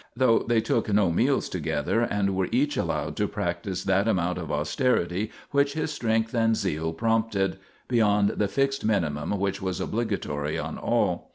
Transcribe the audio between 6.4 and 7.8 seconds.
zeal prompted